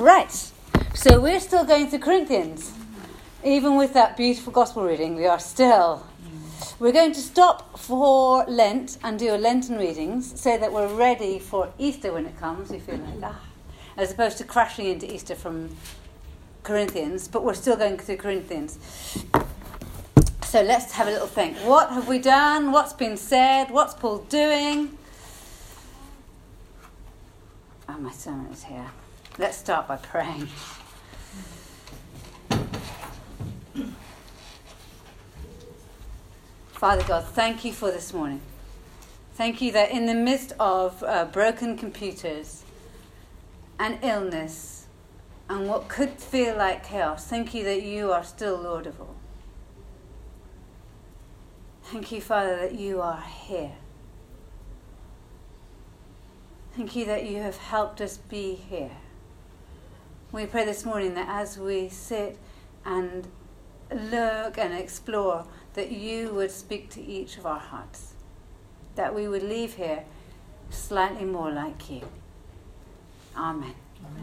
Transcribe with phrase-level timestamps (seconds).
[0.00, 0.32] Right.
[0.94, 2.72] So we're still going to Corinthians.
[3.44, 6.06] Even with that beautiful gospel reading, we are still.
[6.78, 11.38] We're going to stop for Lent and do a Lenten readings so that we're ready
[11.38, 12.70] for Easter when it comes.
[12.70, 13.42] We feel like, ah,
[13.98, 15.76] as opposed to crashing into Easter from
[16.62, 18.78] Corinthians, but we're still going through Corinthians.
[20.44, 21.58] So let's have a little think.
[21.58, 22.72] What have we done?
[22.72, 23.70] What's been said?
[23.70, 24.96] What's Paul doing?
[27.86, 28.86] Oh, my sermon is here.
[29.38, 30.48] Let's start by praying.
[36.72, 38.40] Father God, thank you for this morning.
[39.34, 42.64] Thank you that in the midst of uh, broken computers
[43.78, 44.86] and illness
[45.48, 49.16] and what could feel like chaos, thank you that you are still Lord of all.
[51.84, 53.72] Thank you, Father, that you are here.
[56.76, 58.92] Thank you that you have helped us be here.
[60.32, 62.38] We pray this morning that as we sit
[62.84, 63.26] and
[63.90, 68.14] look and explore, that you would speak to each of our hearts,
[68.94, 70.04] that we would leave here
[70.70, 72.02] slightly more like you.
[73.36, 73.74] Amen.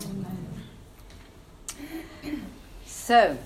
[0.06, 0.38] Amen.
[2.86, 3.38] So,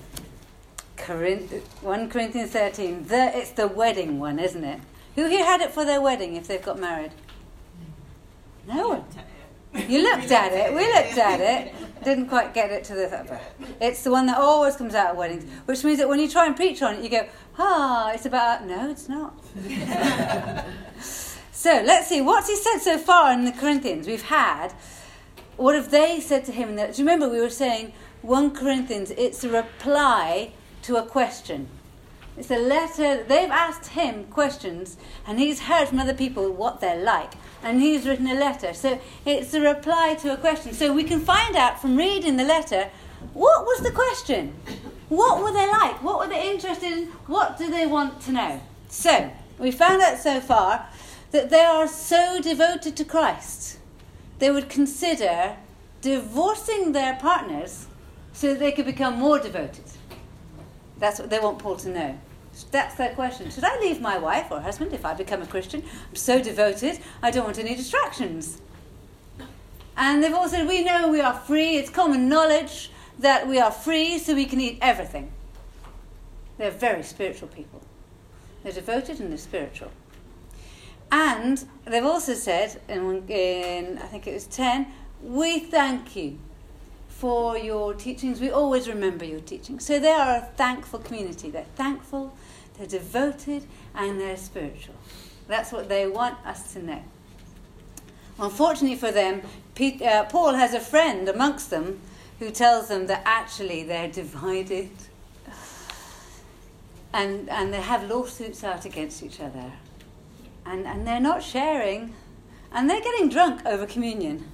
[1.04, 4.78] 1 Corinthians 13, the, it's the wedding one, isn't it?
[5.16, 7.10] Who here had it for their wedding if they've got married?
[8.68, 9.04] No one.
[9.74, 10.74] You looked at it.
[10.74, 11.74] We looked at it.
[12.04, 13.40] Didn't quite get it to the.
[13.80, 16.46] It's the one that always comes out of weddings, which means that when you try
[16.46, 17.26] and preach on it, you go,
[17.58, 18.66] ah, it's about.
[18.66, 19.34] No, it's not.
[21.00, 22.20] so let's see.
[22.20, 24.06] What's he said so far in the Corinthians?
[24.06, 24.72] We've had.
[25.56, 26.76] What have they said to him?
[26.76, 29.10] Do you remember we were saying 1 Corinthians?
[29.12, 31.68] It's a reply to a question.
[32.36, 33.22] It's a letter.
[33.24, 38.06] They've asked him questions, and he's heard from other people what they're like and he's
[38.06, 38.74] written a letter.
[38.74, 40.72] So it's a reply to a question.
[40.72, 42.90] So we can find out from reading the letter
[43.32, 44.54] what was the question?
[45.08, 46.02] What were they like?
[46.02, 47.06] What were they interested in?
[47.26, 48.60] What do they want to know?
[48.88, 50.88] So we found out so far
[51.30, 53.78] that they are so devoted to Christ,
[54.38, 55.56] they would consider
[56.00, 57.86] divorcing their partners
[58.32, 59.84] so that they could become more devoted.
[61.02, 62.16] That's what they want Paul to know.
[62.70, 63.50] That's their question.
[63.50, 65.82] Should I leave my wife or husband if I become a Christian?
[66.08, 68.60] I'm so devoted, I don't want any distractions.
[69.96, 71.76] And they've all said, We know we are free.
[71.76, 75.32] It's common knowledge that we are free, so we can eat everything.
[76.56, 77.82] They're very spiritual people.
[78.62, 79.90] They're devoted and they're spiritual.
[81.10, 84.86] And they've also said, in, in I think it was 10,
[85.20, 86.38] we thank you
[87.22, 88.40] for your teachings.
[88.40, 89.86] We always remember your teachings.
[89.86, 91.50] So they are a thankful community.
[91.50, 92.36] They're thankful,
[92.76, 94.96] they're devoted, and they're spiritual.
[95.46, 97.00] That's what they want us to know.
[98.40, 99.42] Unfortunately for them,
[99.80, 102.00] uh, Paul has a friend amongst them
[102.40, 104.90] who tells them that actually they're divided
[107.14, 109.70] and, and they have lawsuits out against each other.
[110.66, 112.14] And, and they're not sharing,
[112.72, 114.48] and they're getting drunk over communion.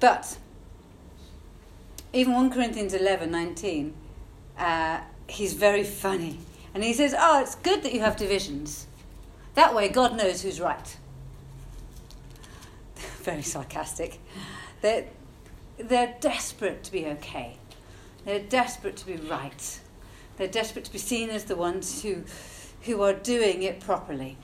[0.00, 0.36] But
[2.12, 3.94] even 1 Corinthians 11 19,
[4.58, 6.38] uh, he's very funny.
[6.74, 8.86] And he says, Oh, it's good that you have divisions.
[9.54, 10.96] That way, God knows who's right.
[13.22, 14.20] very sarcastic.
[14.80, 15.06] They're,
[15.76, 17.56] they're desperate to be okay,
[18.24, 19.80] they're desperate to be right.
[20.36, 22.22] They're desperate to be seen as the ones who,
[22.82, 24.36] who are doing it properly.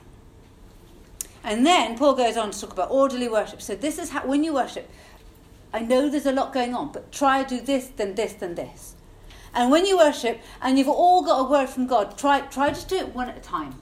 [1.41, 3.61] And then Paul goes on to talk about orderly worship.
[3.61, 4.89] So, this is how, when you worship,
[5.73, 8.95] I know there's a lot going on, but try do this, then this, then this.
[9.53, 12.87] And when you worship and you've all got a word from God, try, try to
[12.87, 13.75] do it one at a time.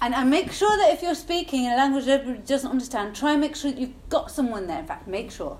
[0.00, 3.32] And, and make sure that if you're speaking in a language everybody doesn't understand, try
[3.32, 4.80] and make sure you've got someone there.
[4.80, 5.58] In fact, make sure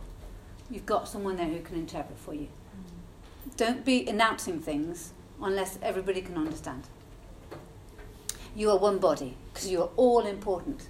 [0.70, 2.48] you've got someone there who can interpret for you.
[3.56, 6.84] Don't be announcing things unless everybody can understand.
[8.54, 10.88] You are one body because you are all important.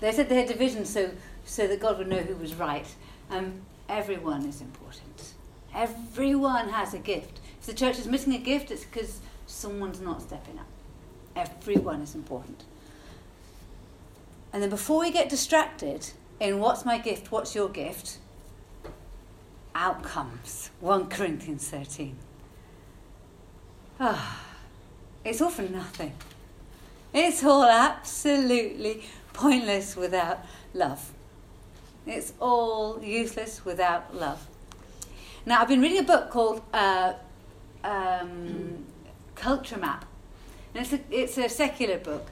[0.00, 1.10] They said they had divisions so,
[1.44, 2.86] so that God would know who was right.
[3.30, 5.34] Um, Everyone is important.
[5.74, 7.40] Everyone has a gift.
[7.60, 10.66] If the church is missing a gift, it's because someone's not stepping up.
[11.36, 12.64] Everyone is important.
[14.52, 18.18] And then before we get distracted in what's my gift, what's your gift,
[19.74, 22.16] out comes 1 Corinthians 13.
[23.98, 24.44] Ah,
[25.24, 26.12] it's all for nothing.
[27.12, 31.12] It's all absolutely pointless without love.
[32.06, 34.46] It's all useless without love.
[35.46, 37.14] Now, I've been reading a book called uh,
[37.82, 38.84] um,
[39.34, 40.04] Culture Map.
[40.74, 42.26] And it's a, it's a secular book.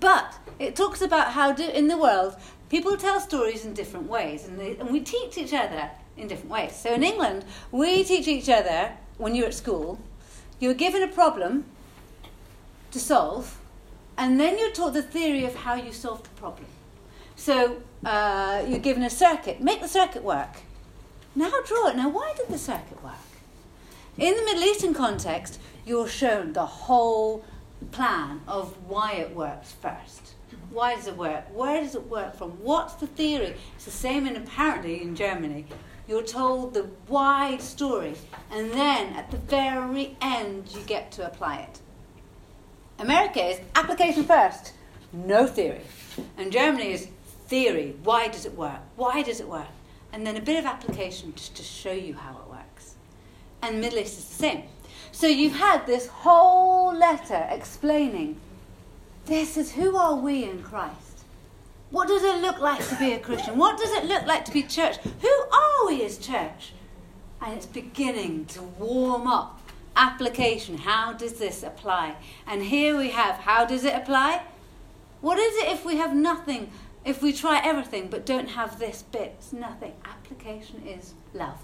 [0.00, 2.36] But it talks about how do, in the world
[2.72, 4.48] people tell stories in different ways.
[4.48, 6.74] And, they, and we teach each other in different ways.
[6.74, 10.00] So in England, we teach each other when you're at school,
[10.58, 11.66] you're given a problem
[12.90, 13.58] to solve,
[14.16, 16.66] and then you're taught the theory of how you solve the problem.
[17.42, 20.58] So uh, you're given a circuit, make the circuit work.
[21.34, 21.96] Now draw it.
[21.96, 23.14] Now, why did the circuit work?
[24.16, 27.44] In the Middle Eastern context, you're shown the whole
[27.90, 30.34] plan of why it works first.
[30.70, 31.46] Why does it work?
[31.52, 32.50] Where does it work from?
[32.62, 33.56] What's the theory?
[33.74, 35.66] It's the same in apparently in Germany.
[36.06, 38.14] You're told the wide story,
[38.52, 41.80] and then at the very end, you get to apply it.
[43.00, 44.74] America is application first,
[45.12, 45.80] no theory.
[46.36, 47.08] And Germany is
[47.52, 47.94] theory.
[48.02, 48.80] Why does it work?
[48.96, 49.74] Why does it work?
[50.10, 52.94] And then a bit of application just to show you how it works.
[53.60, 54.62] And Middle East is the same.
[55.12, 58.40] So you've had this whole letter explaining
[59.26, 61.24] this is who are we in Christ?
[61.90, 63.58] What does it look like to be a Christian?
[63.58, 64.96] What does it look like to be church?
[64.96, 66.72] Who are we as church?
[67.42, 69.60] And it's beginning to warm up.
[69.94, 70.78] Application.
[70.78, 72.16] How does this apply?
[72.46, 74.40] And here we have how does it apply?
[75.20, 76.70] What is it if we have nothing?
[77.04, 79.34] If we try everything but don't have this bit?
[79.38, 79.94] It's nothing.
[80.04, 81.58] Application is love.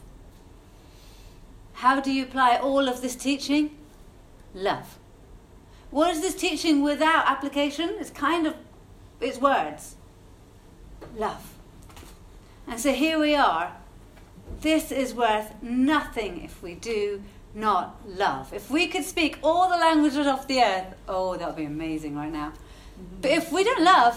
[1.75, 3.77] How do you apply all of this teaching?
[4.53, 4.99] Love.
[5.91, 7.97] What is this teaching without application?
[8.01, 8.55] It's kind of,
[9.21, 9.95] it's words.
[11.17, 11.55] Love.
[12.67, 13.77] And so here we are.
[14.61, 17.23] This is worth nothing if we do
[17.55, 18.53] not love.
[18.53, 22.17] If we could speak all the languages of the earth, oh, that would be amazing
[22.17, 22.53] right now.
[23.21, 24.17] But if we don't love,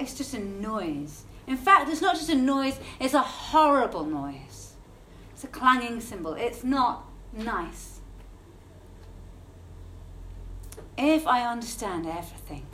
[0.00, 1.24] it's just a noise.
[1.46, 4.74] In fact, it's not just a noise, it's a horrible noise.
[5.32, 6.34] It's a clanging cymbal.
[6.34, 8.00] It's not nice
[11.00, 12.66] if I understand everything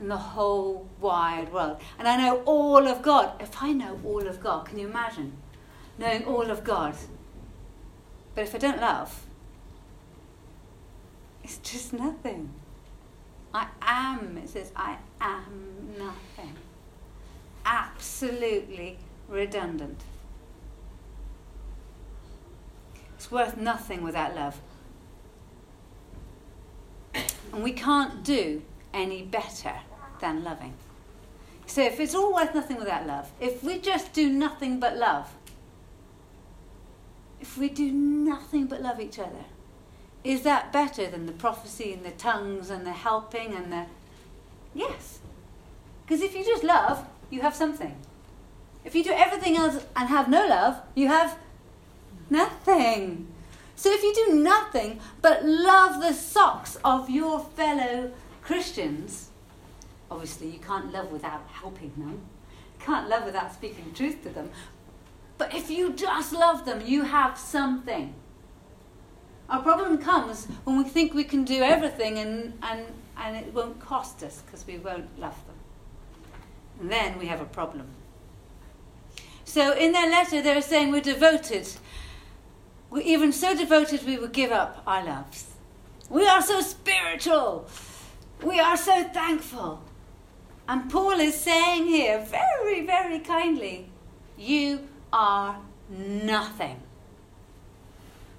[0.00, 4.26] in the whole wide world, and I know all of God, if I know all
[4.26, 5.32] of God, can you imagine
[5.96, 6.96] knowing all of God?
[8.34, 9.26] But if I don't love,
[11.42, 12.50] it's just nothing.
[13.54, 16.54] I am, it says, I am nothing.
[17.70, 18.96] Absolutely
[19.28, 20.00] redundant.
[23.14, 24.58] It's worth nothing without love.
[27.52, 28.62] And we can't do
[28.94, 29.74] any better
[30.20, 30.72] than loving.
[31.66, 35.28] So if it's all worth nothing without love, if we just do nothing but love,
[37.38, 39.44] if we do nothing but love each other,
[40.24, 43.84] is that better than the prophecy and the tongues and the helping and the.
[44.74, 45.18] Yes.
[46.06, 47.96] Because if you just love, you have something.
[48.84, 51.38] If you do everything else and have no love, you have
[52.30, 53.28] nothing.
[53.76, 59.28] So if you do nothing but love the socks of your fellow Christians,
[60.10, 62.22] obviously you can't love without helping them,
[62.78, 64.50] you can't love without speaking truth to them.
[65.36, 68.14] But if you just love them, you have something.
[69.48, 72.86] Our problem comes when we think we can do everything and, and,
[73.16, 75.57] and it won't cost us because we won't love them.
[76.80, 77.86] Then we have a problem.
[79.44, 81.68] So in their letter, they're saying we're devoted
[82.90, 85.46] we're even so devoted we would give up our loves.
[86.08, 87.68] We are so spiritual.
[88.42, 89.82] We are so thankful.
[90.66, 93.90] And Paul is saying here, very, very kindly,
[94.38, 95.58] you are
[95.90, 96.80] nothing.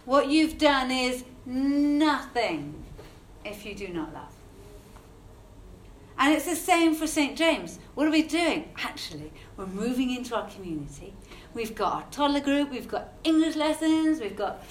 [0.05, 2.83] What you've done is nothing
[3.45, 4.33] if you do not love.
[6.19, 7.35] And it's the same for St.
[7.37, 7.79] James.
[7.95, 8.69] What are we doing?
[8.77, 11.13] Actually, we're moving into our community
[11.53, 14.63] We've got our toddler group, we've got English lessons, we've got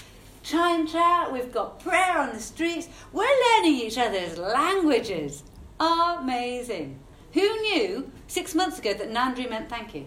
[0.42, 2.88] chime chat, we've got prayer on the streets.
[3.12, 5.42] We're learning each other's languages.
[5.80, 6.98] Amazing.
[7.32, 10.06] Who knew six months ago that Nandri meant thank you?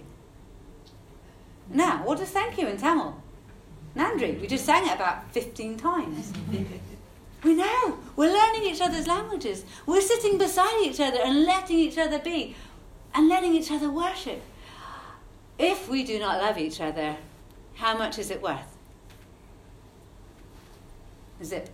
[1.70, 3.22] Now, what does thank you in Tamil?
[3.96, 4.40] Nandri.
[4.40, 6.32] We just sang it about 15 times.
[7.44, 7.98] we know.
[8.16, 9.66] We're learning each other's languages.
[9.86, 12.56] We're sitting beside each other and letting each other be
[13.14, 14.42] and letting each other worship.
[15.58, 17.18] If we do not love each other,
[17.76, 18.78] how much is it worth?
[21.40, 21.70] Is it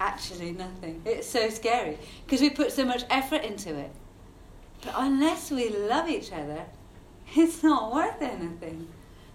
[0.00, 1.02] actually nothing?
[1.04, 3.90] It's so scary because we put so much effort into it.
[4.82, 6.66] But unless we love each other,
[7.34, 8.88] it's not worth anything.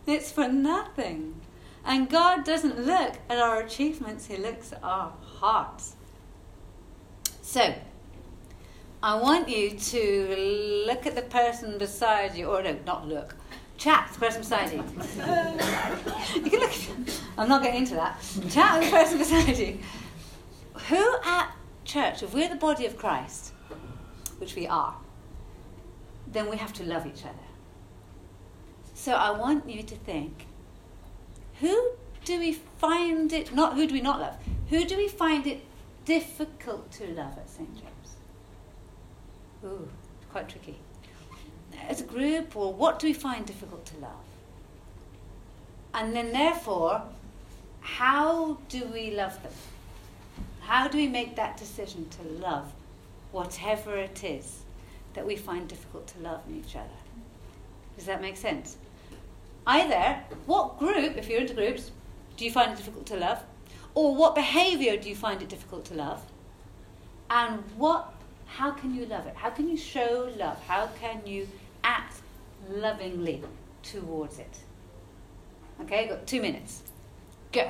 [0.06, 1.42] It's for nothing.
[1.86, 5.96] And God doesn't look at our achievements, He looks at our hearts.
[7.42, 7.74] So,
[9.02, 13.36] I want you to look at the person beside you, or no, not look,
[13.80, 14.80] Chat the person beside you.
[16.44, 16.72] you can look.
[17.38, 18.22] I'm not getting into that.
[18.50, 19.80] Chat with the person beside you.
[20.90, 21.56] Who at
[21.86, 23.54] church, if we're the body of Christ,
[24.38, 24.98] which we are,
[26.28, 27.48] then we have to love each other.
[28.94, 30.46] So I want you to think
[31.62, 31.92] who
[32.26, 34.36] do we find it, not who do we not love,
[34.70, 35.62] who do we find it
[36.06, 37.74] difficult to love at St.
[37.76, 38.16] James?
[39.66, 39.88] Ooh,
[40.32, 40.78] quite tricky.
[41.88, 44.12] As a group, or what do we find difficult to love?
[45.94, 47.02] And then, therefore,
[47.82, 49.54] how do we love them?
[50.62, 52.72] How do we make that decision to love
[53.32, 54.60] whatever it is
[55.14, 56.90] that we find difficult to love in each other?
[57.98, 58.78] Does that make sense?
[59.66, 61.92] Either, what group, if you're into groups,
[62.38, 63.44] do you find it difficult to love?
[63.96, 66.22] Or what behavior do you find it difficult to love?
[67.30, 68.14] And what,
[68.46, 69.36] how can you love it?
[69.36, 70.62] How can you show love?
[70.64, 71.48] How can you
[71.84, 72.22] act
[72.70, 73.44] lovingly
[73.84, 74.60] towards it?
[75.82, 76.84] Okay, got two minutes.
[77.52, 77.70] Go.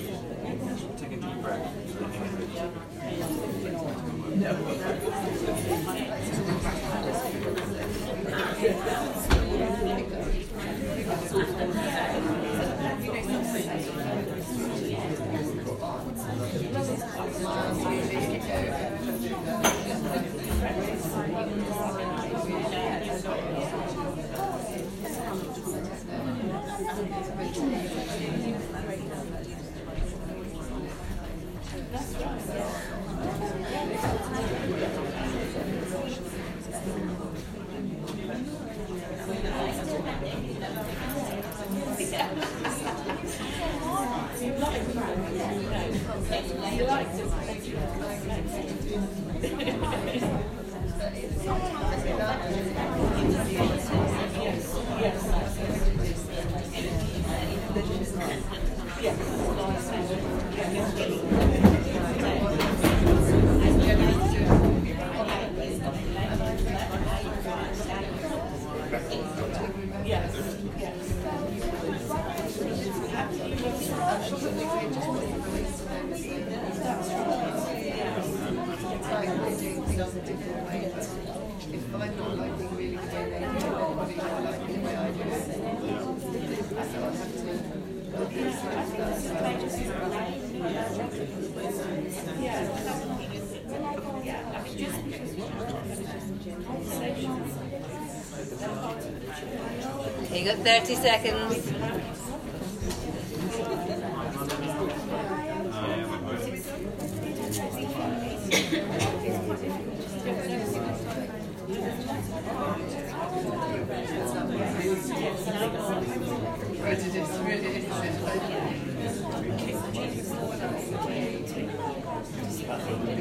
[100.33, 101.71] You got 30 seconds.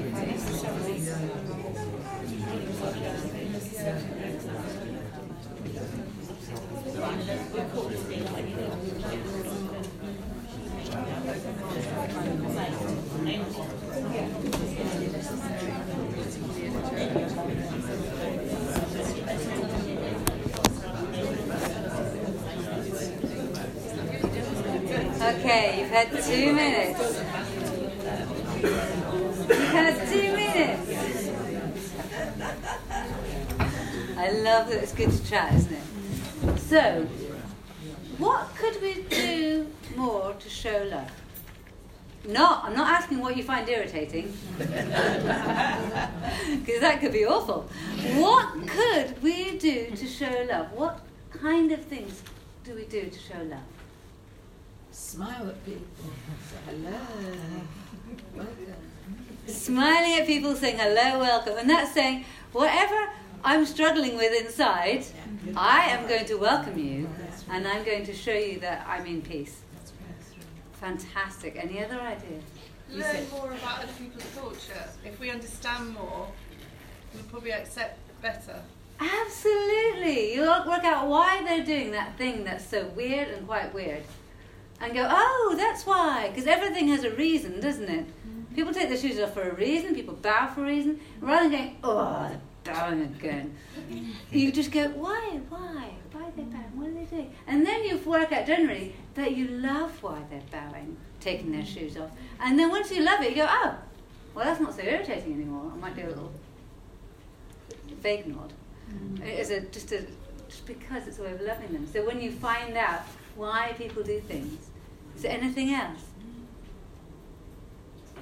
[25.30, 26.98] Okay, you've had two minutes.
[29.48, 30.90] You've had two minutes.
[34.16, 36.58] I love that it's good to chat, isn't it?
[36.58, 37.06] So,
[38.18, 41.12] what could we do more to show love?
[42.26, 44.70] No, I'm not asking what you find irritating, because
[46.80, 47.70] that could be awful.
[48.16, 50.72] What could we do to show love?
[50.72, 50.98] What
[51.30, 52.20] kind of things
[52.64, 53.60] do we do to show love?
[55.00, 55.86] Smile at people.
[56.50, 56.98] Say hello.
[58.36, 58.74] Welcome.
[59.46, 63.10] Smiling at people, saying hello, welcome, and that's saying whatever
[63.42, 65.04] I'm struggling with inside,
[65.56, 67.08] I am going to welcome you,
[67.50, 69.62] and I'm going to show you that I'm in peace.
[70.74, 71.56] Fantastic.
[71.56, 72.44] Any other ideas?
[72.90, 74.84] You learn said- more about other people's culture.
[75.04, 76.28] If we understand more,
[77.14, 78.60] we'll probably accept better.
[79.00, 80.34] Absolutely.
[80.34, 84.04] You'll work out why they're doing that thing that's so weird and quite weird.
[84.80, 86.28] And go, oh, that's why.
[86.28, 88.06] Because everything has a reason, doesn't it?
[88.06, 88.54] Mm-hmm.
[88.54, 91.00] People take their shoes off for a reason, people bow for a reason.
[91.20, 92.28] Rather than going, oh,
[92.64, 93.54] they're bowing again,
[94.30, 95.90] you just go, why, why?
[96.12, 96.76] Why are they bowing?
[96.76, 97.34] What are they doing?
[97.46, 101.72] And then you work out generally that you love why they're bowing, taking their mm-hmm.
[101.72, 102.10] shoes off.
[102.40, 103.76] And then once you love it, you go, oh,
[104.34, 105.70] well, that's not so irritating anymore.
[105.72, 106.32] I might do a little
[108.00, 108.52] vague nod.
[108.90, 109.22] Mm-hmm.
[109.24, 110.06] It is a, just, a,
[110.48, 111.86] just because it's a way of loving them.
[111.86, 113.02] So when you find out
[113.36, 114.69] why people do things,
[115.20, 116.00] is there anything else?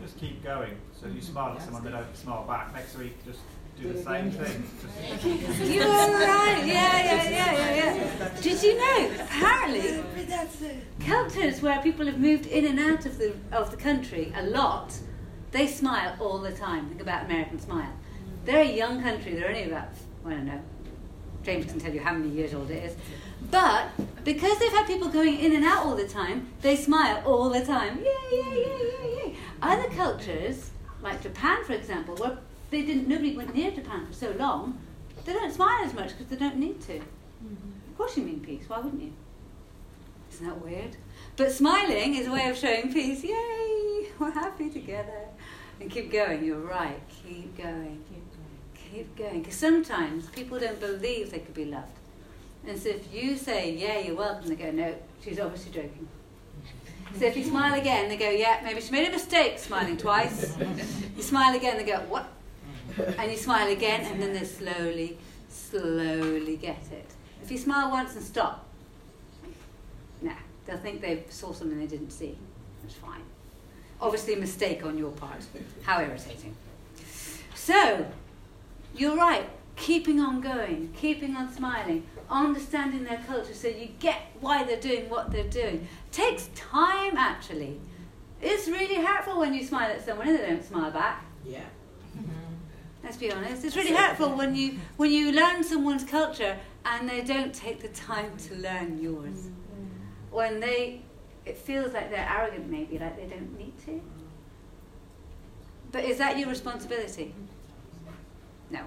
[0.03, 0.77] Just keep going.
[1.01, 2.75] So if you smile at someone, they don't smile back.
[2.75, 3.39] Next week, just
[3.81, 4.65] do the same thing.
[5.73, 6.61] You're right.
[6.67, 8.41] Yeah, yeah, yeah, yeah, yeah.
[8.41, 9.11] Did you know?
[9.21, 10.03] Apparently,
[11.07, 14.93] cultures where people have moved in and out of the of the country a lot,
[15.53, 16.89] they smile all the time.
[16.89, 17.93] Think about American Smile.
[18.45, 19.35] They're a young country.
[19.35, 19.91] They're only about
[20.27, 20.61] I don't know.
[21.45, 22.97] James can tell you how many years old it is.
[23.51, 23.91] But
[24.25, 27.65] because they've had people going in and out all the time, they smile all the
[27.65, 27.99] time.
[27.99, 29.37] Yay, yay, yay, yay, yay.
[29.63, 30.71] Other cultures,
[31.03, 32.39] like Japan, for example, where
[32.71, 34.79] they didn't, nobody went near Japan for so long,
[35.25, 36.99] they don't smile as much because they don't need to.
[36.99, 37.91] Mm-hmm.
[37.91, 38.65] Of course, you mean peace.
[38.69, 39.13] Why wouldn't you?
[40.33, 40.97] Isn't that weird?
[41.37, 43.25] But smiling is a way of showing peace.
[43.25, 44.09] Yay!
[44.19, 45.29] We're happy together.
[45.81, 46.45] And keep going.
[46.45, 47.01] You're right.
[47.25, 48.05] Keep going.
[48.91, 49.43] Keep going.
[49.43, 51.98] Because sometimes people don't believe they could be loved.
[52.69, 54.95] And so if you say, yeah, you're welcome, they go, no,
[55.25, 56.07] she's obviously joking.
[57.19, 60.55] So if you smile again, they go, yeah, maybe she made a mistake smiling twice.
[61.17, 62.29] You smile again, they go, what?
[63.17, 65.17] And you smile again, and then they slowly,
[65.49, 67.07] slowly get it.
[67.43, 68.67] If you smile once and stop,
[70.21, 70.33] nah,
[70.67, 72.37] they'll think they saw something they didn't see.
[72.83, 73.23] That's fine.
[74.01, 75.45] Obviously, a mistake on your part.
[75.83, 76.55] How irritating.
[77.55, 78.07] So,
[78.95, 79.49] you're right.
[79.77, 85.09] Keeping on going, keeping on smiling, understanding their culture so you get why they're doing
[85.09, 85.87] what they're doing.
[86.13, 87.81] Takes time, actually.
[88.41, 91.25] It's really hurtful when you smile at someone and they don't smile back.
[91.45, 91.61] Yeah.
[92.17, 92.31] Mm-hmm.
[93.03, 93.65] Let's be honest.
[93.65, 97.89] It's really hurtful when you when you learn someone's culture and they don't take the
[97.89, 99.39] time to learn yours.
[99.39, 100.35] Mm-hmm.
[100.37, 101.03] When they,
[101.45, 104.01] it feels like they're arrogant, maybe like they don't need to.
[105.91, 107.35] But is that your responsibility?
[107.35, 108.75] Mm-hmm.
[108.75, 108.81] No.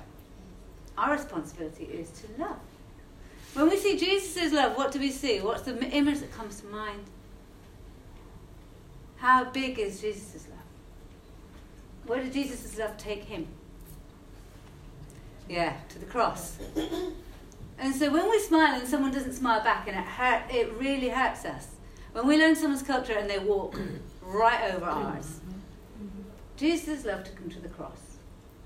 [0.98, 2.60] Our responsibility is to love.
[3.54, 5.40] When we see Jesus' love, what do we see?
[5.40, 7.04] What's the image that comes to mind?
[9.18, 10.58] How big is Jesus' love?
[12.06, 13.48] Where did Jesus' love take him?
[15.50, 16.58] Yeah, to the cross.
[17.78, 21.10] And so when we smile and someone doesn't smile back and it hurt, it really
[21.10, 21.68] hurts us.
[22.14, 23.78] When we learn someone's culture and they walk
[24.22, 25.40] right over ours.
[26.56, 28.18] Jesus' love took him to the cross.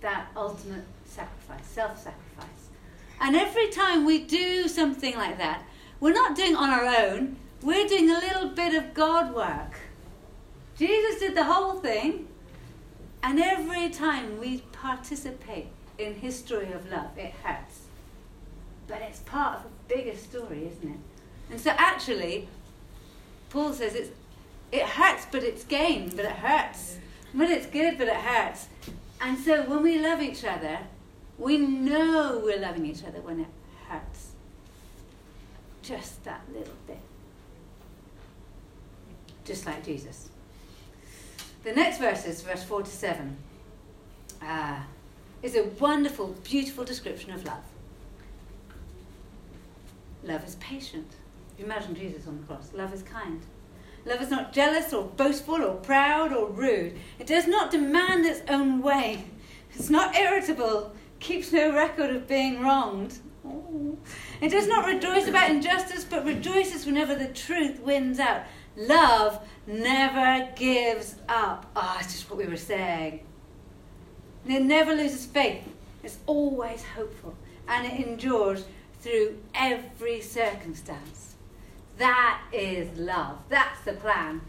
[0.02, 2.65] That ultimate sacrifice, self-sacrifice.
[3.20, 5.64] And every time we do something like that,
[6.00, 7.38] we're not doing on our own.
[7.62, 9.80] We're doing a little bit of God work.
[10.78, 12.28] Jesus did the whole thing.
[13.24, 17.82] And every time we participate in his story of love, it hurts.
[18.88, 21.00] But it's part of a bigger story, isn't it?
[21.50, 22.48] And so actually,
[23.50, 24.12] Paul says it's
[24.72, 26.98] it hurts, but it's gain, but it hurts.
[27.34, 28.68] But it's good, but it hurts.
[29.22, 30.80] And so when we love each other,
[31.38, 33.48] we know we're loving each other when it
[33.88, 34.32] hurts.
[35.82, 37.00] Just that little bit.
[39.44, 40.30] Just like Jesus.
[41.64, 43.38] The next verse is verse 4 to 7.
[44.42, 44.80] Uh,
[45.42, 47.64] is a wonderful, beautiful description of love.
[50.24, 51.12] Love is patient.
[51.60, 52.72] Imagine Jesus on the cross.
[52.74, 53.42] Love is kind.
[54.06, 56.98] Love is not jealous or boastful or proud or rude.
[57.20, 59.26] It does not demand its own way.
[59.74, 60.94] It's not irritable.
[61.20, 63.20] Keeps no record of being wronged.
[64.42, 68.44] It does not rejoice about injustice, but rejoices whenever the truth wins out.
[68.76, 71.70] Love never gives up.
[71.76, 73.22] Ah, it's just what we were saying.
[74.48, 75.64] It never loses faith.
[76.04, 77.36] It's always hopeful.
[77.68, 78.66] And it endures
[79.02, 81.36] through every circumstance.
[81.98, 83.38] That is love.
[83.50, 84.42] That's the plan.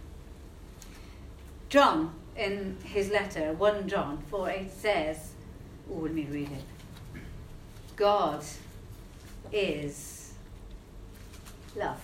[1.69, 5.33] John, in his letter, 1 John 4 8 says,
[5.91, 7.21] oh, let me read it.
[7.97, 8.45] God
[9.53, 10.33] is
[11.75, 12.01] love.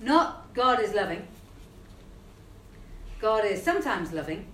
[0.00, 1.26] Not God is loving.
[3.20, 4.46] God is sometimes loving.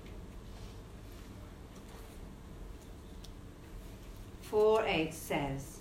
[4.43, 5.79] 4 8 says,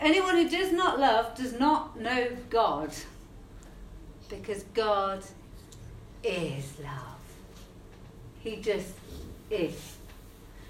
[0.00, 2.90] Anyone who does not love does not know God,
[4.28, 5.22] because God
[6.24, 7.20] is love.
[8.40, 8.94] He just
[9.50, 9.96] is.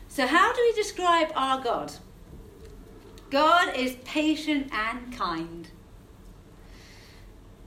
[0.09, 1.93] So, how do we describe our God?
[3.31, 5.69] God is patient and kind.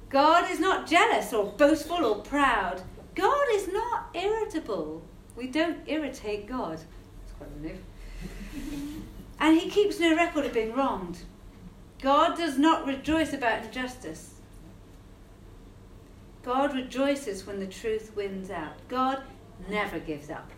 [0.09, 2.81] God is not jealous or boastful or proud.
[3.13, 5.03] God is not irritable.
[5.35, 6.79] We don't irritate God.
[6.79, 7.77] That's quite new.
[9.39, 11.19] and he keeps no record of being wronged.
[12.01, 14.35] God does not rejoice about injustice.
[16.43, 18.73] God rejoices when the truth wins out.
[18.87, 19.21] God
[19.69, 20.49] never gives up.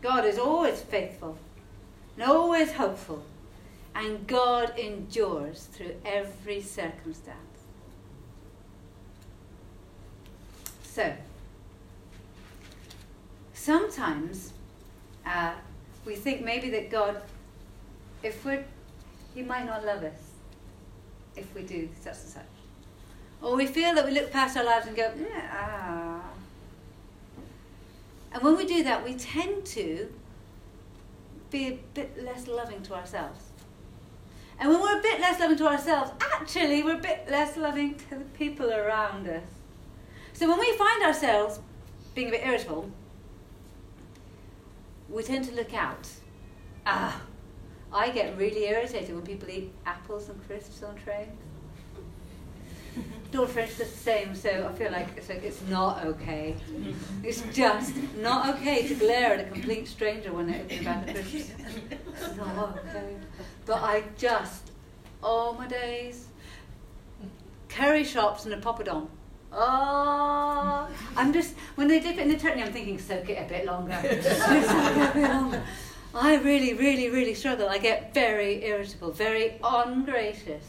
[0.00, 1.36] God is always faithful
[2.16, 3.22] and always hopeful.
[3.94, 7.36] And God endures through every circumstance.
[10.82, 11.12] So,
[13.52, 14.52] sometimes
[15.26, 15.52] uh,
[16.04, 17.20] we think maybe that God,
[18.22, 18.64] if we're,
[19.34, 20.20] He might not love us
[21.36, 22.42] if we do such and such.
[23.42, 25.12] Or we feel that we look past our lives and go,
[25.52, 26.20] ah.
[28.32, 30.12] And when we do that, we tend to
[31.50, 33.40] be a bit less loving to ourselves.
[34.58, 37.94] And when we're a bit less loving to ourselves, actually, we're a bit less loving
[37.94, 39.42] to the people around us.
[40.32, 41.60] So when we find ourselves
[42.14, 42.90] being a bit irritable,
[45.08, 46.08] we tend to look out.
[46.86, 47.22] Ah,
[47.92, 51.36] I get really irritated when people eat apples and crisps on trains.
[53.30, 56.56] Daughter French does the same, so I feel like it's, like it's not okay.
[56.70, 57.24] Mm-hmm.
[57.24, 61.08] It's just not okay to glare at a complete stranger when they're opening a bag
[61.08, 61.52] of crisps.
[62.12, 63.14] It's not okay.
[63.66, 64.72] But I just,
[65.22, 66.26] all my days,
[67.68, 69.06] curry shops and a poppadom.
[69.52, 73.48] Oh, I'm just when they dip it in the chutney, I'm thinking soak it a
[73.48, 73.92] bit longer.
[74.22, 75.62] soak it a bit longer.
[76.14, 77.68] I really, really, really struggle.
[77.68, 80.64] I get very irritable, very ungracious,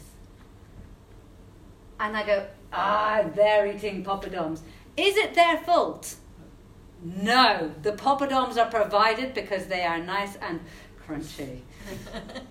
[2.02, 4.60] and I go, ah, they're eating poppadoms.
[4.96, 6.16] Is it their fault?
[7.02, 10.60] No, the poppadoms are provided because they are nice and
[11.06, 11.60] crunchy.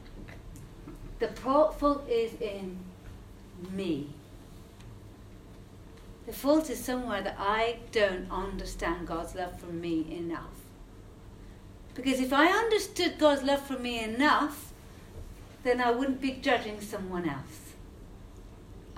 [1.19, 2.77] the fault is in
[3.71, 4.09] me.
[6.25, 10.61] The fault is somewhere that I don't understand God's love for me enough.
[11.93, 14.71] Because if I understood God's love for me enough,
[15.63, 17.70] then I wouldn't be judging someone else.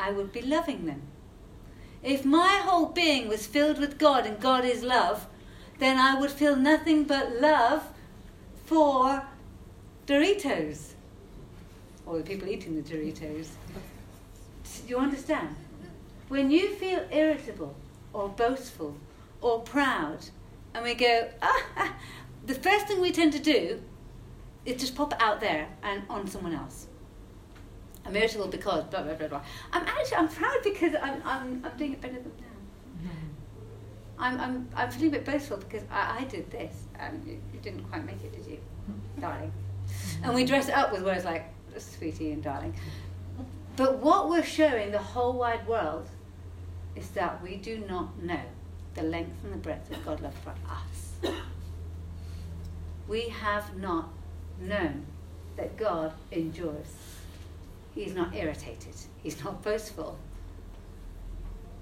[0.04, 1.02] I would be loving them.
[2.04, 5.28] If my whole being was filled with God and God is love,
[5.80, 7.84] then I would feel nothing but love
[8.66, 9.24] for
[10.06, 10.96] Doritos.
[12.06, 13.48] Or the people eating the Doritos.
[14.64, 15.56] Do you understand?
[16.28, 17.74] When you feel irritable
[18.12, 18.98] or boastful
[19.40, 20.26] or proud,
[20.74, 21.96] and we go, ah, ah,
[22.46, 23.82] the first thing we tend to do
[24.66, 26.88] is just pop out there and on someone else.
[28.06, 29.42] I'm irritable because blah blah blah blah.
[29.72, 33.10] I'm actually I'm proud because I'm I'm, I'm doing it better than now.
[33.10, 33.18] Hmm.
[34.20, 37.60] I'm, I'm, I'm feeling a bit boastful because I, I did this and you, you
[37.60, 39.22] didn't quite make it, did you, hmm.
[39.22, 39.52] darling?
[39.88, 40.26] Hmm.
[40.26, 41.46] And we dress it up with words like
[41.78, 42.76] sweetie and darling.
[43.76, 46.08] But what we're showing the whole wide world
[46.96, 48.42] is that we do not know
[48.94, 51.34] the length and the breadth of God's love for us.
[53.08, 54.10] We have not
[54.60, 55.06] known
[55.58, 57.13] that God endures.
[57.96, 58.96] He's not irritated.
[59.22, 60.18] He's not boastful.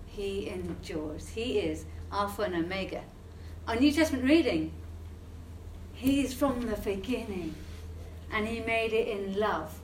[0.05, 1.29] He endures.
[1.29, 3.01] He is Alpha and Omega.
[3.67, 4.71] Our New Testament reading,
[5.93, 7.55] He's from the beginning
[8.31, 9.79] and He made it in love.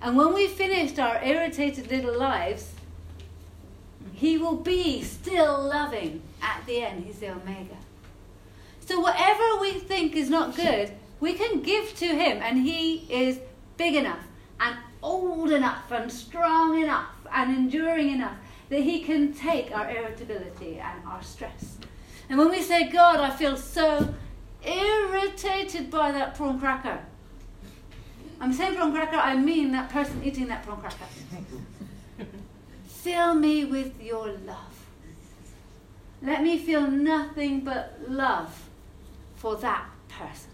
[0.00, 2.74] And when we've finished our irritated little lives,
[4.12, 7.04] he will be still loving at the end.
[7.04, 7.76] He's the Omega.
[8.80, 13.40] So, whatever we think is not good, we can give to Him, and He is
[13.76, 14.24] big enough
[14.60, 18.36] and old enough and strong enough and enduring enough
[18.70, 21.76] that He can take our irritability and our stress.
[22.28, 24.14] And when we say, God, I feel so
[24.64, 27.00] irritated by that prawn cracker,
[28.40, 31.04] I'm saying prawn cracker, I mean that person eating that prawn cracker.
[32.86, 34.86] Fill me with your love.
[36.22, 38.68] Let me feel nothing but love
[39.36, 40.50] for that person.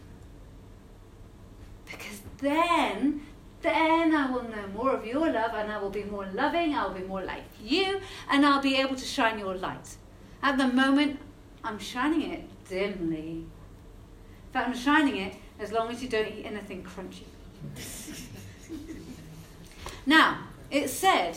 [1.86, 3.22] Because then,
[3.62, 6.87] then I will know more of your love and I will be more loving, I
[6.87, 9.96] will be more like you, and I'll be able to shine your light.
[10.42, 11.18] At the moment,
[11.62, 13.44] I'm shining it dimly.
[14.53, 17.25] Fact, I'm shining it as long as you don't eat anything crunchy.
[20.07, 20.38] now,
[20.70, 21.37] it said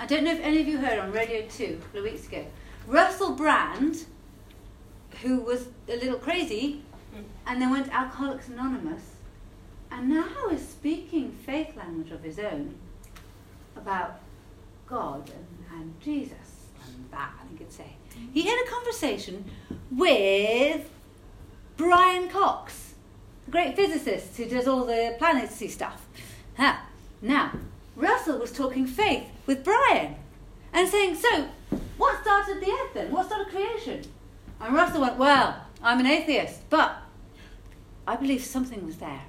[0.00, 2.46] I don't know if any of you heard on Radio 2 a weeks ago.
[2.86, 4.06] Russell Brand,
[5.20, 6.80] who was a little crazy
[7.46, 9.09] and then went Alcoholics Anonymous,
[9.90, 12.74] and now is speaking faith language of his own
[13.76, 14.20] about
[14.86, 17.96] God and, and Jesus and that, I think it'd say.
[18.32, 19.44] He had a conversation
[19.90, 20.90] with
[21.76, 22.94] Brian Cox,
[23.46, 26.06] the great physicist who does all the planetsy stuff.
[27.22, 27.52] Now,
[27.96, 30.16] Russell was talking faith with Brian.
[30.72, 31.48] And saying, so,
[31.96, 33.10] what started the earth then?
[33.10, 34.02] What started creation?
[34.60, 36.96] And Russell went, well, I'm an atheist, but
[38.06, 39.22] I believe something was there.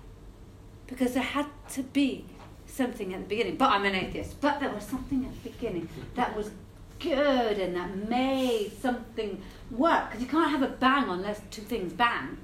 [0.91, 2.25] Because there had to be
[2.67, 3.56] something at the beginning.
[3.56, 4.39] But I'm an atheist.
[4.41, 6.51] But there was something at the beginning that was
[6.99, 10.10] good and that made something work.
[10.10, 12.38] Because you can't have a bang unless two things bang.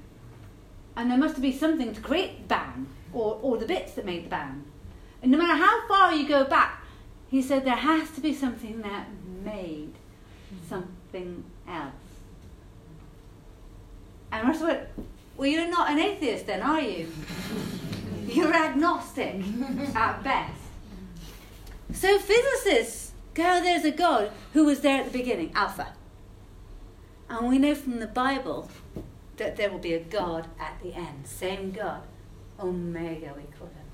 [0.96, 4.24] And there must be something to create the bang, or, or the bits that made
[4.24, 4.64] the bang.
[5.22, 6.82] And no matter how far you go back,
[7.28, 9.06] he said there has to be something that
[9.44, 9.92] made
[10.68, 11.92] something else.
[14.32, 14.88] And Russell went,
[15.36, 17.08] Well, you're not an atheist then, are you?
[18.38, 19.34] you're agnostic
[19.94, 20.60] at best.
[21.92, 25.94] So physicists go, There's a God who was there at the beginning, Alpha.
[27.28, 28.70] And we know from the Bible
[29.36, 31.26] that there will be a God at the end.
[31.26, 32.02] Same God.
[32.58, 33.88] Omega, we call him.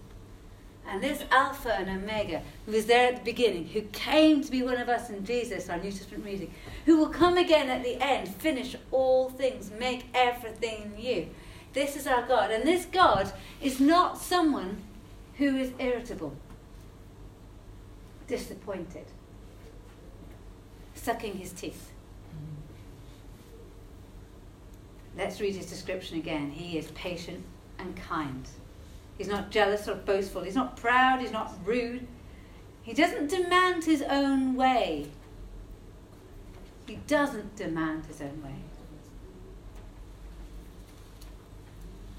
[0.87, 4.62] And this Alpha and Omega, who was there at the beginning, who came to be
[4.62, 6.52] one of us in Jesus, our New Testament reading,
[6.85, 11.28] who will come again at the end, finish all things, make everything new.
[11.74, 12.50] This is our God.
[12.50, 14.78] And this God is not someone
[15.37, 16.34] who is irritable,
[18.28, 19.06] disappointed,
[20.94, 21.90] sucking his teeth.
[25.16, 26.50] Let's read his description again.
[26.50, 27.44] He is patient
[27.78, 28.48] and kind.
[29.18, 30.42] He's not jealous or boastful.
[30.42, 31.20] He's not proud.
[31.20, 32.06] He's not rude.
[32.82, 35.08] He doesn't demand his own way.
[36.87, 38.56] He doesn't demand his own way.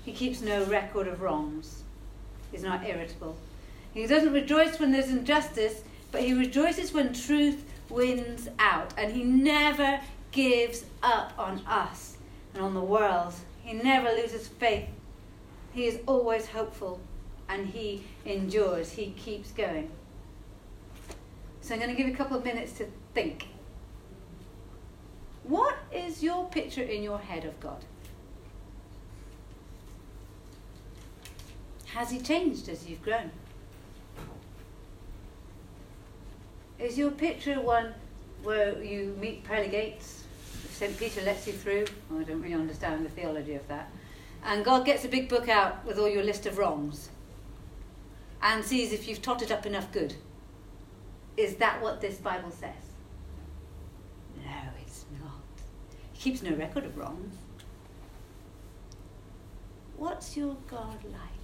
[0.06, 1.82] He keeps no record of wrongs.
[2.52, 3.36] He's not irritable.
[3.92, 8.94] He doesn't rejoice when there's injustice, but he rejoices when truth wins out.
[8.98, 10.00] And he never
[10.32, 12.18] gives up on us
[12.54, 13.34] and on the world.
[13.64, 14.88] He never loses faith.
[15.74, 17.00] He is always hopeful
[17.50, 18.92] and he endures.
[18.92, 19.90] He keeps going.
[21.62, 23.48] So I'm going to give you a couple of minutes to think.
[25.44, 27.84] What is your picture in your head of God?
[31.94, 33.32] Has he changed as you've grown?
[36.78, 37.94] Is your picture one
[38.44, 40.24] where you meet pearly gates?
[40.72, 40.98] St.
[41.00, 41.86] Peter lets you through?
[42.12, 43.90] Oh, I don't really understand the theology of that.
[44.44, 47.10] And God gets a big book out with all your list of wrongs
[48.42, 50.14] and sees if you've totted up enough good.
[51.38, 52.74] Is that what this Bible says?
[54.44, 55.42] No, it's not.
[56.14, 57.36] He keeps no record of wrongs.
[59.98, 61.36] What's your God like?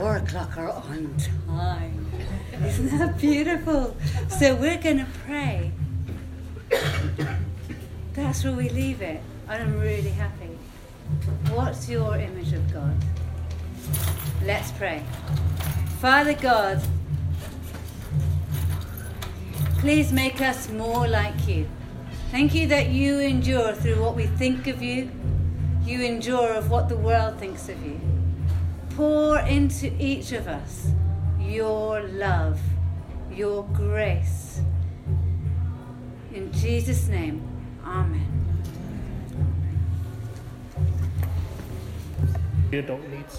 [0.00, 2.06] four o'clock are on time.
[2.64, 3.96] Isn't that beautiful?
[4.28, 5.72] So we're going to pray.
[8.12, 9.22] That's where we leave it.
[9.48, 10.58] I'm really happy.
[11.50, 12.96] What's your image of God?
[14.44, 15.02] Let's pray.
[16.00, 16.80] Father God,
[19.78, 21.66] please make us more like you.
[22.30, 25.10] Thank you that you endure through what we think of you.
[25.84, 28.00] You endure of what the world thinks of you
[29.00, 30.88] pour into each of us
[31.40, 32.60] your love,
[33.32, 34.60] your grace.
[36.34, 37.40] In Jesus' name,
[37.82, 38.28] Amen.
[42.70, 43.30] You don't need